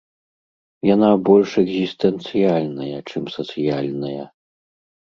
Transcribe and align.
Яна 0.89 1.09
больш 1.27 1.49
экзістэнцыяльная, 1.63 2.97
чым 3.09 3.23
сацыяльная. 3.37 4.23